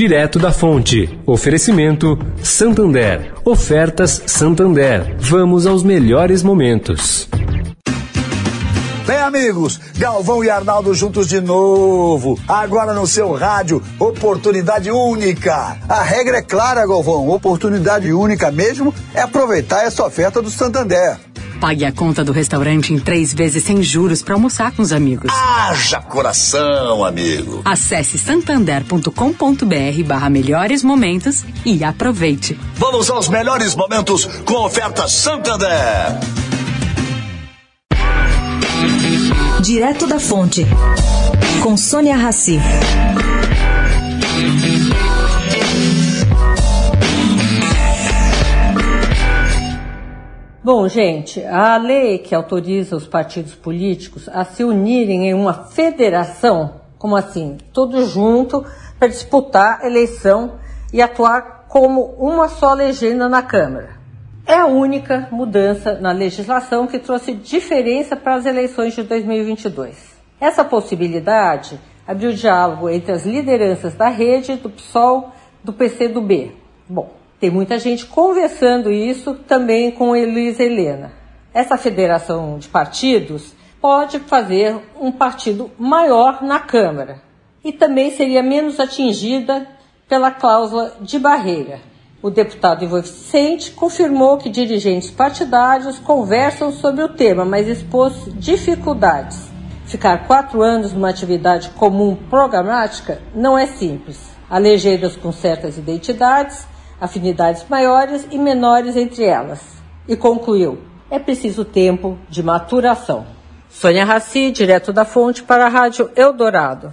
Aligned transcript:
direto 0.00 0.38
da 0.38 0.50
fonte. 0.50 1.20
Oferecimento 1.26 2.18
Santander. 2.42 3.34
Ofertas 3.44 4.22
Santander. 4.24 5.14
Vamos 5.18 5.66
aos 5.66 5.82
melhores 5.82 6.42
momentos. 6.42 7.28
Bem, 9.06 9.18
amigos, 9.18 9.78
Galvão 9.98 10.42
e 10.42 10.48
Arnaldo 10.48 10.94
juntos 10.94 11.28
de 11.28 11.38
novo. 11.38 12.38
Agora 12.48 12.94
no 12.94 13.06
seu 13.06 13.34
rádio, 13.34 13.82
oportunidade 13.98 14.90
única. 14.90 15.76
A 15.86 16.02
regra 16.02 16.38
é 16.38 16.42
clara, 16.42 16.86
Galvão. 16.86 17.28
Oportunidade 17.28 18.10
única 18.10 18.50
mesmo 18.50 18.94
é 19.12 19.20
aproveitar 19.20 19.84
essa 19.84 20.02
oferta 20.06 20.40
do 20.40 20.48
Santander. 20.48 21.18
Pague 21.60 21.84
a 21.84 21.92
conta 21.92 22.24
do 22.24 22.32
restaurante 22.32 22.94
em 22.94 22.98
três 22.98 23.34
vezes 23.34 23.62
sem 23.64 23.82
juros 23.82 24.22
para 24.22 24.34
almoçar 24.34 24.72
com 24.72 24.80
os 24.80 24.92
amigos. 24.92 25.30
Haja 25.30 26.00
coração, 26.00 27.04
amigo. 27.04 27.60
Acesse 27.64 28.18
santander.com.br 28.18 30.04
barra 30.06 30.30
melhores 30.30 30.82
momentos 30.82 31.44
e 31.64 31.84
aproveite. 31.84 32.58
Vamos 32.76 33.10
aos 33.10 33.28
melhores 33.28 33.74
momentos 33.74 34.24
com 34.46 34.54
oferta 34.54 35.06
Santander. 35.06 35.68
Direto 39.60 40.06
da 40.06 40.18
Fonte, 40.18 40.66
com 41.62 41.76
Sônia 41.76 42.16
Rassi. 42.16 42.58
Bom, 50.62 50.86
gente, 50.88 51.42
a 51.46 51.78
lei 51.78 52.18
que 52.18 52.34
autoriza 52.34 52.94
os 52.94 53.06
partidos 53.06 53.54
políticos 53.54 54.28
a 54.28 54.44
se 54.44 54.62
unirem 54.62 55.30
em 55.30 55.32
uma 55.32 55.54
federação, 55.54 56.82
como 56.98 57.16
assim, 57.16 57.56
todos 57.72 58.10
juntos, 58.10 58.66
para 58.98 59.08
disputar 59.08 59.80
a 59.80 59.86
eleição 59.86 60.56
e 60.92 61.00
atuar 61.00 61.64
como 61.66 62.14
uma 62.18 62.46
só 62.46 62.74
legenda 62.74 63.26
na 63.26 63.42
Câmara. 63.42 63.98
É 64.46 64.56
a 64.56 64.66
única 64.66 65.28
mudança 65.32 65.94
na 65.98 66.12
legislação 66.12 66.86
que 66.86 66.98
trouxe 66.98 67.32
diferença 67.32 68.14
para 68.14 68.34
as 68.34 68.44
eleições 68.44 68.94
de 68.94 69.02
2022. 69.02 70.14
Essa 70.38 70.62
possibilidade 70.62 71.80
abriu 72.06 72.34
diálogo 72.34 72.90
entre 72.90 73.12
as 73.12 73.24
lideranças 73.24 73.94
da 73.94 74.08
rede, 74.08 74.56
do 74.56 74.68
PSOL, 74.68 75.32
do 75.64 75.72
PCdoB. 75.72 76.54
Bom, 76.86 77.10
tem 77.40 77.50
muita 77.50 77.78
gente 77.78 78.04
conversando 78.04 78.92
isso 78.92 79.34
também 79.34 79.90
com 79.90 80.14
Elisa 80.14 80.62
Helena. 80.62 81.10
Essa 81.54 81.78
federação 81.78 82.58
de 82.58 82.68
partidos 82.68 83.54
pode 83.80 84.20
fazer 84.20 84.76
um 85.00 85.10
partido 85.10 85.70
maior 85.78 86.42
na 86.42 86.60
Câmara 86.60 87.22
e 87.64 87.72
também 87.72 88.10
seria 88.10 88.42
menos 88.42 88.78
atingida 88.78 89.66
pela 90.06 90.30
cláusula 90.30 90.94
de 91.00 91.18
barreira. 91.18 91.80
O 92.22 92.28
deputado 92.28 92.84
Ivo 92.84 93.00
Vicente 93.00 93.70
confirmou 93.70 94.36
que 94.36 94.50
dirigentes 94.50 95.10
partidários 95.10 95.98
conversam 95.98 96.70
sobre 96.70 97.02
o 97.02 97.08
tema, 97.08 97.46
mas 97.46 97.66
expôs 97.66 98.12
dificuldades. 98.34 99.48
Ficar 99.86 100.26
quatro 100.26 100.60
anos 100.60 100.92
numa 100.92 101.08
atividade 101.08 101.70
comum 101.70 102.14
programática 102.28 103.22
não 103.34 103.56
é 103.56 103.66
simples. 103.66 104.20
Há 104.50 104.58
legendas 104.58 105.16
com 105.16 105.32
certas 105.32 105.78
identidades 105.78 106.68
afinidades 107.00 107.64
maiores 107.68 108.26
e 108.30 108.38
menores 108.38 108.96
entre 108.96 109.24
elas. 109.24 109.60
E 110.06 110.16
concluiu: 110.16 110.78
é 111.10 111.18
preciso 111.18 111.64
tempo 111.64 112.18
de 112.28 112.42
maturação. 112.42 113.26
Sônia 113.68 114.04
Raci, 114.04 114.50
direto 114.50 114.92
da 114.92 115.04
fonte 115.04 115.42
para 115.42 115.66
a 115.66 115.68
Rádio 115.68 116.10
Eldorado. 116.16 116.92